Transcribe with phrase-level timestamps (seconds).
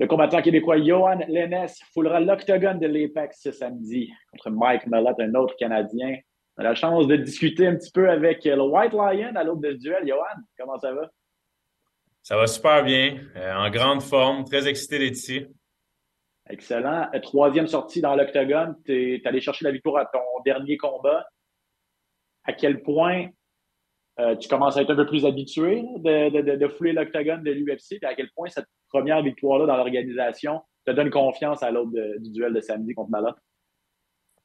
[0.00, 5.34] Le combattant québécois Johan Lennes foulera l'octogone de l'Apex ce samedi contre Mike Mellott, un
[5.34, 6.16] autre Canadien.
[6.56, 9.62] On a la chance de discuter un petit peu avec le White Lion à l'aube
[9.62, 10.08] de ce duel.
[10.08, 10.24] Johan,
[10.58, 11.10] comment ça va?
[12.22, 15.46] Ça va super bien, euh, en grande forme, très excité d'être ici.
[16.48, 17.10] Excellent.
[17.14, 21.26] Euh, troisième sortie dans l'octogone, tu es allé chercher la victoire à ton dernier combat.
[22.44, 23.26] À quel point
[24.18, 27.50] euh, tu commences à être un peu plus habitué de, de, de, fouler l'octogone de
[27.50, 31.98] l'UFC, et à quel point cette première victoire-là dans l'organisation te donne confiance à l'aube
[32.18, 33.34] du duel de samedi contre Malot?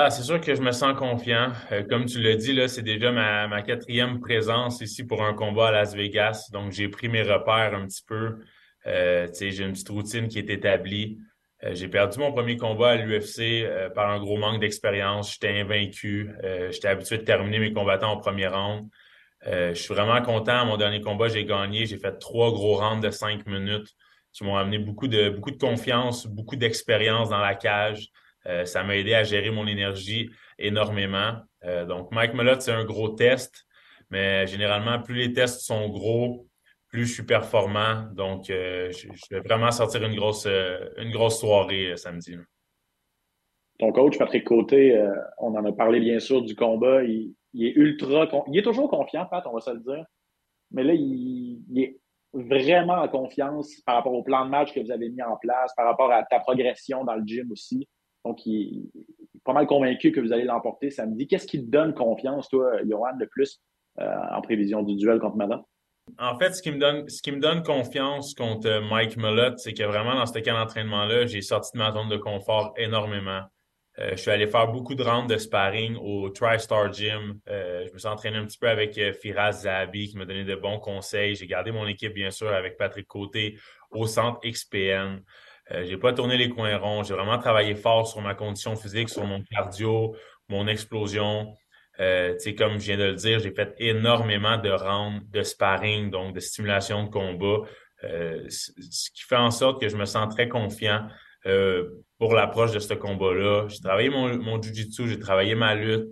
[0.00, 1.50] Ah, c'est sûr que je me sens confiant.
[1.72, 5.34] Euh, comme tu l'as dit, là, c'est déjà ma, ma, quatrième présence ici pour un
[5.34, 6.50] combat à Las Vegas.
[6.52, 8.36] Donc, j'ai pris mes repères un petit peu.
[8.86, 11.18] Euh, j'ai une petite routine qui est établie.
[11.64, 15.32] Euh, j'ai perdu mon premier combat à l'UFC par un gros manque d'expérience.
[15.32, 16.30] J'étais invaincu.
[16.70, 18.88] J'étais habitué de terminer mes combattants au premier round.
[19.44, 20.64] je suis vraiment content.
[20.64, 21.86] Mon dernier combat, j'ai gagné.
[21.86, 23.96] J'ai fait trois gros rounds de cinq minutes
[24.38, 28.08] qui m'ont amené beaucoup de, beaucoup de confiance, beaucoup d'expérience dans la cage.
[28.46, 31.34] Euh, ça m'a aidé à gérer mon énergie énormément.
[31.64, 33.66] Euh, donc, Mike Mellott, c'est un gros test,
[34.10, 36.46] mais généralement, plus les tests sont gros,
[36.88, 38.04] plus je suis performant.
[38.12, 42.36] Donc, euh, je, vais vraiment sortir une grosse, une grosse soirée samedi.
[43.80, 45.04] Ton coach, Patrick Côté,
[45.38, 47.02] on en a parlé bien sûr du combat.
[47.02, 48.28] Il, est ultra.
[48.46, 50.04] Il est toujours confiant, Pat, on va se le dire.
[50.70, 51.98] Mais là, il, est
[52.42, 55.72] vraiment en confiance par rapport au plan de match que vous avez mis en place,
[55.76, 57.88] par rapport à ta progression dans le gym aussi.
[58.24, 61.26] Donc, il, est pas mal convaincu que vous allez l'emporter samedi.
[61.26, 63.60] Qu'est-ce qui te donne confiance, toi, Johan, de plus
[64.00, 65.64] euh, en prévision du duel contre Malot?
[66.18, 69.74] En fait, ce qui me donne, ce qui me donne confiance contre Mike Mullott, c'est
[69.74, 73.42] que vraiment dans ce cas d'entraînement-là, j'ai sorti de ma zone de confort énormément.
[73.98, 77.40] Euh, je suis allé faire beaucoup de rounds de sparring au TriStar Gym.
[77.48, 80.54] Euh, je me suis entraîné un petit peu avec Firas Zahabi qui m'a donné de
[80.54, 81.34] bons conseils.
[81.34, 83.58] J'ai gardé mon équipe, bien sûr, avec Patrick Côté
[83.90, 85.22] au centre XPN.
[85.70, 87.02] Euh, j'ai pas tourné les coins ronds.
[87.02, 90.14] J'ai vraiment travaillé fort sur ma condition physique, sur mon cardio,
[90.48, 91.54] mon explosion.
[92.00, 96.34] Euh, comme je viens de le dire, j'ai fait énormément de rounds de sparring, donc
[96.34, 97.68] de stimulation de combat,
[98.04, 101.08] euh, ce qui fait en sorte que je me sens très confiant
[101.46, 103.66] euh, pour l'approche de ce combat-là.
[103.68, 106.08] J'ai travaillé mon, mon j'ai travaillé ma lutte,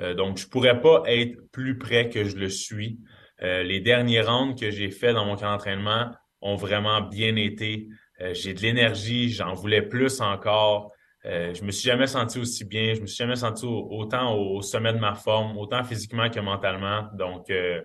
[0.00, 2.98] euh, donc je pourrais pas être plus près que je le suis.
[3.40, 6.12] les derniers rounds que j'ai fait dans mon camp d'entraînement
[6.42, 7.88] ont vraiment bien été.
[8.20, 10.92] Euh, j'ai de l'énergie, j'en voulais plus encore.
[11.24, 14.60] Euh, je me suis jamais senti aussi bien, je me suis jamais senti autant au,
[14.60, 17.08] sommet de ma forme, autant physiquement que mentalement.
[17.14, 17.80] Donc, euh,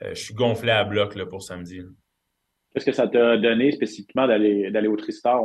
[0.00, 1.82] je suis gonflé à bloc là, pour samedi.
[2.72, 5.42] Qu'est-ce que ça t'a donné spécifiquement d'aller d'aller au Tristar?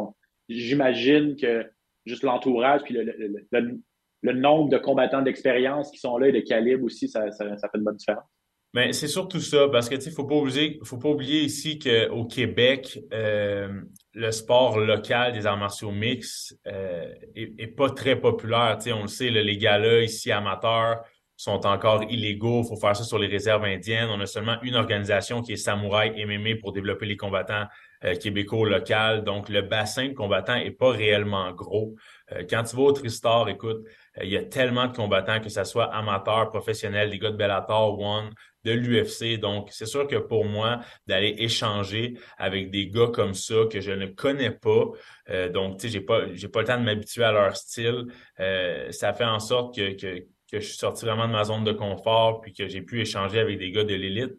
[0.50, 1.66] J'imagine que
[2.06, 7.08] juste l'entourage puis le, nombre de combattants d'expérience qui sont là et de calibre aussi,
[7.08, 8.25] ça, ça, fait une bonne différence.
[8.74, 12.25] Mais c'est surtout ça, parce que tu faut pas oublier, faut pas oublier ici qu'au
[12.25, 13.81] Québec, euh,
[14.13, 18.78] le sport local des arts martiaux mix euh, est, pas très populaire.
[18.94, 21.03] On le sait, les gars-là ici amateurs
[21.38, 22.64] sont encore illégaux.
[22.64, 24.09] Il faut faire ça sur les réserves indiennes.
[24.09, 27.66] On a seulement une organisation qui est Samouraï MMA pour développer les combattants
[28.03, 29.22] euh, québécois locaux.
[29.25, 31.96] Donc, le bassin de combattants est pas réellement gros.
[32.31, 33.85] Euh, quand tu vas au Tristar, écoute,
[34.18, 37.38] euh, il y a tellement de combattants, que ce soit amateurs, professionnels, des gars de
[37.38, 38.31] Bellator, One,
[38.66, 39.40] de l'UFC.
[39.40, 43.91] Donc, c'est sûr que pour moi, d'aller échanger avec des gars comme ça que je
[43.91, 44.85] ne connais pas,
[45.29, 48.06] euh, donc, tu sais, j'ai pas, j'ai pas le temps de m'habituer à leur style,
[48.40, 50.19] euh, ça fait en sorte que, que,
[50.52, 53.40] que, je suis sorti vraiment de ma zone de confort, puis que j'ai pu échanger
[53.40, 54.34] avec des gars de l'élite,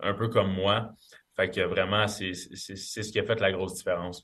[0.00, 0.92] un peu comme moi.
[1.36, 4.22] Fait que vraiment, c'est, ce qui a fait la grosse différence.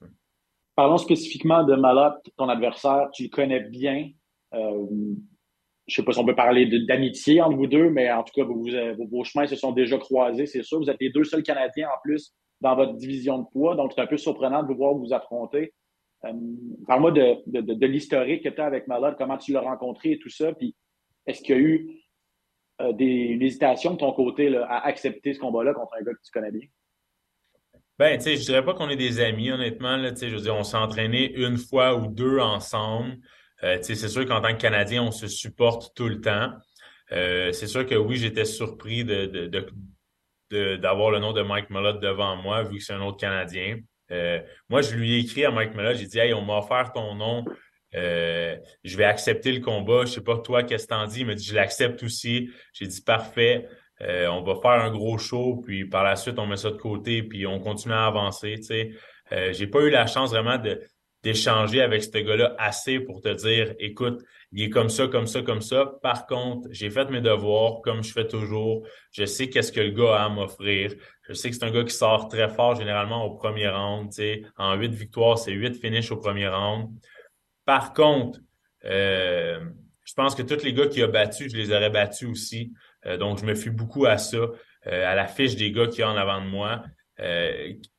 [0.74, 3.08] Parlons spécifiquement de Malot, ton adversaire.
[3.12, 4.10] Tu le connais bien.
[4.54, 4.86] Euh,
[5.86, 8.44] je sais pas si on peut parler d'amitié entre vous deux, mais en tout cas,
[8.44, 10.78] vos, chemins se sont déjà croisés, c'est sûr.
[10.78, 14.00] Vous êtes les deux seuls Canadiens en plus dans votre division de poids, donc c'est
[14.02, 15.72] un peu surprenant de vous voir vous affronter.
[16.24, 16.32] Euh,
[16.86, 20.18] Parle-moi de, de, de, l'historique que tu as avec Malade, comment tu l'as rencontré et
[20.18, 20.74] tout ça, puis
[21.26, 22.02] est-ce qu'il y a eu
[22.82, 26.22] euh, des, une hésitation de ton côté à accepter ce combat-là contre un gars que
[26.22, 26.66] tu connais bien?
[27.98, 29.96] Ben, tu sais, je dirais pas qu'on est des amis, honnêtement.
[29.96, 33.16] Là, je veux dire, on s'est entraîné une fois ou deux ensemble.
[33.64, 36.52] Euh, c'est sûr qu'en tant que Canadien, on se supporte tout le temps.
[37.10, 39.50] Euh, c'est sûr que oui, j'étais surpris de,
[40.76, 43.80] d'avoir le nom de Mike Mullott devant moi, vu que c'est un autre Canadien.
[44.12, 46.92] Euh, moi, je lui ai écrit à Mike Mullott, j'ai dit Hey, on m'a offert
[46.92, 47.44] ton nom.
[47.92, 50.04] Je vais accepter le combat.
[50.04, 51.20] Je sais pas toi, qu'est-ce que t'en dis?
[51.20, 52.48] Il m'a dit je l'accepte aussi.
[52.72, 53.66] J'ai dit parfait.
[54.00, 57.22] On va faire un gros show, puis par la suite, on met ça de côté,
[57.22, 58.54] puis on continue à avancer.
[58.56, 58.92] Tu sais.
[59.52, 60.58] j'ai pas eu la chance vraiment
[61.22, 64.22] d'échanger avec ce gars-là assez pour te dire, écoute,
[64.52, 65.92] il est comme ça, comme ça, comme ça.
[66.02, 68.86] Par contre, j'ai fait mes devoirs comme je fais toujours.
[69.12, 70.94] Je sais qu'est-ce que le gars a à m'offrir.
[71.22, 74.10] Je sais que c'est un gars qui sort très fort généralement au premier round.
[74.12, 76.88] sais, En huit victoires, c'est huit finishes au premier round.
[77.66, 78.40] Par contre,
[78.86, 79.60] euh,
[80.08, 82.72] je pense que tous les gars qui a battu, je les aurais battus aussi.
[83.04, 84.52] Euh, donc, je me fie beaucoup à ça, euh,
[84.86, 86.82] à la fiche des gars qui y a en avant de moi.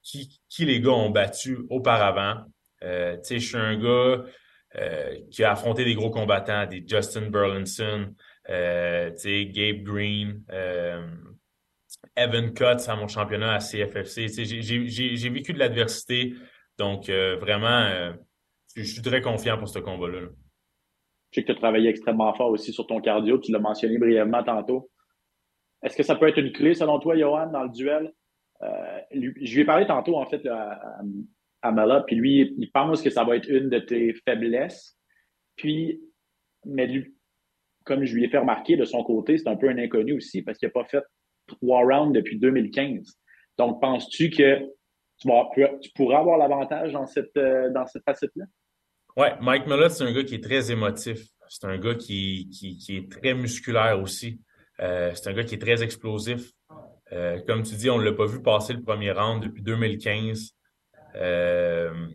[0.02, 2.46] qui, qui les gars ont battu auparavant?
[2.84, 4.24] Euh, tu sais, je suis un gars
[5.30, 8.14] qui a affronté des gros combattants, des Justin Burlinson,
[8.48, 10.44] tu sais, Gabe Green,
[12.16, 14.28] Evan Cutts à mon championnat à CFFC.
[14.30, 16.34] J'ai vécu de l'adversité,
[16.78, 18.14] donc vraiment,
[18.76, 20.30] je suis très confiant pour ce combat-là.
[21.32, 23.38] Je sais que tu as travaillé extrêmement fort aussi sur ton cardio.
[23.38, 24.90] Tu l'as mentionné brièvement tantôt.
[25.84, 28.12] Est-ce que ça peut être une clé, selon toi, Johan, dans le duel?
[28.62, 31.00] Euh, je lui ai parlé tantôt, en fait, à,
[31.62, 34.98] à Mala, puis lui, il pense que ça va être une de tes faiblesses.
[35.56, 36.02] Puis,
[36.66, 37.16] mais lui,
[37.86, 40.42] comme je lui ai fait remarquer de son côté, c'est un peu un inconnu aussi
[40.42, 41.04] parce qu'il n'a pas fait
[41.48, 43.20] trois rounds depuis 2015.
[43.58, 44.60] Donc, penses-tu que
[45.20, 45.30] tu,
[45.82, 48.46] tu pourras avoir l'avantage dans cette, euh, dans cette facette-là?
[49.20, 51.20] Ouais, Mike Mullett, c'est un gars qui est très émotif.
[51.50, 54.40] C'est un gars qui, qui, est très musculaire aussi.
[54.80, 56.54] Euh, c'est un gars qui est très explosif.
[57.12, 60.52] Euh, comme tu dis, on ne l'a pas vu passer le premier round depuis 2015.
[61.16, 62.08] Euh,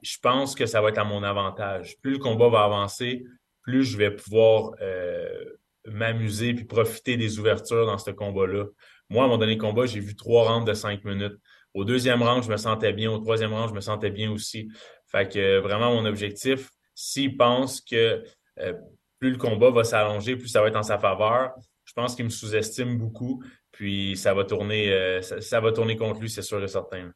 [0.00, 1.96] je pense que ça va être à mon avantage.
[2.00, 3.24] Plus le combat va avancer,
[3.62, 4.74] plus je vais pouvoir
[5.86, 8.66] m'amuser puis profiter des ouvertures dans ce combat-là.
[9.10, 11.36] Moi, à mon dernier combat, j'ai vu trois rounds de cinq minutes.
[11.74, 13.10] Au deuxième round, je me sentais bien.
[13.10, 14.68] Au troisième round, je me sentais bien aussi.
[15.14, 18.24] Fait que euh, vraiment, mon objectif, s'il pense que
[18.58, 18.72] euh,
[19.20, 22.24] plus le combat va s'allonger, plus ça va être en sa faveur, je pense qu'il
[22.24, 23.40] me sous-estime beaucoup.
[23.70, 27.12] Puis ça va tourner, euh, ça, va tourner contre lui, c'est sûr et certain.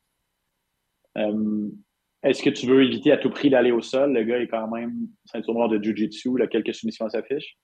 [2.23, 4.13] Est-ce que tu veux éviter à tout prix d'aller au sol?
[4.13, 7.25] Le gars est quand même ceinture noire de Jiu-Jitsu, il a quelques soumissions à sa
[7.25, 7.57] fiche.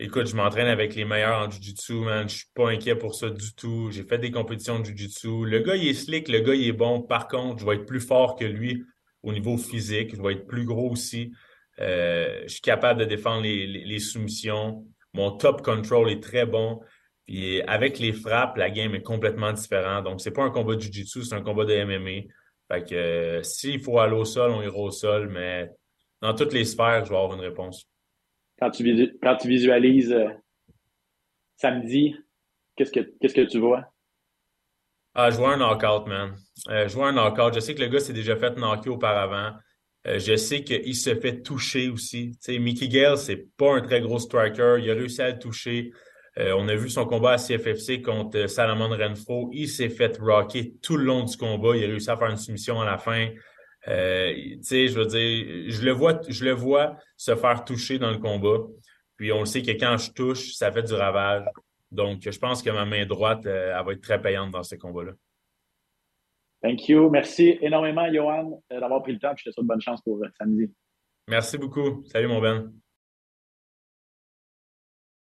[0.00, 2.28] Écoute, je m'entraîne avec les meilleurs en Jiu-Jitsu, man.
[2.28, 3.90] Je suis pas inquiet pour ça du tout.
[3.90, 5.44] J'ai fait des compétitions de Jiu-Jitsu.
[5.44, 7.02] Le gars, il est slick, le gars, il est bon.
[7.02, 8.84] Par contre, je vais être plus fort que lui
[9.24, 10.14] au niveau physique.
[10.14, 11.32] Je vais être plus gros aussi.
[11.80, 14.86] Euh, je suis capable de défendre les, soumissions.
[15.14, 16.80] Mon top control est très bon.
[17.26, 20.04] Puis avec les frappes, la game est complètement différente.
[20.04, 22.28] Donc, c'est pas un combat de Jiu-Jitsu, c'est un combat de MMA.
[22.70, 25.68] Fait que euh, s'il faut aller au sol, on ira au sol, mais
[26.22, 27.84] dans toutes les sphères, je vais avoir une réponse
[28.58, 30.28] quand tu, quand tu visualises euh,
[31.56, 32.16] samedi,
[32.76, 33.84] qu'est-ce que, que tu vois?
[35.14, 36.36] Ah, vois un knockout, man.
[36.68, 37.54] Euh, vois un knockout.
[37.54, 39.52] Je sais que le gars s'est déjà fait knocker auparavant.
[40.06, 42.38] Euh, je sais qu'il se fait toucher aussi.
[42.48, 44.76] Mickey Gale, c'est pas un très gros striker.
[44.80, 45.92] Il a réussi à le toucher.
[46.36, 49.50] on a vu son combat à CFFC contre Salomon Renfro.
[49.52, 51.76] Il s'est fait rocker tout le long du combat.
[51.76, 53.28] Il a réussi à faire une soumission à la fin.
[53.88, 57.98] Euh, tu sais, je veux dire, je le vois, je le vois se faire toucher
[57.98, 58.58] dans le combat.
[59.16, 61.44] Puis on le sait que quand je touche, ça fait du ravage.
[61.90, 64.74] Donc, je pense que ma main droite, euh, elle va être très payante dans ce
[64.74, 65.12] combat-là.
[66.62, 67.08] Thank you.
[67.08, 69.32] Merci énormément, Johan, euh, d'avoir pris le temps.
[69.36, 70.70] Je te souhaite bonne chance pour samedi.
[71.28, 72.04] Merci beaucoup.
[72.04, 72.72] Salut, mon Ben.